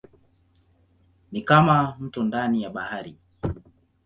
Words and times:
Ni 1.31 1.41
kama 1.41 1.97
mto 1.99 2.23
ndani 2.23 2.61
ya 2.63 2.69
bahari. 2.69 3.17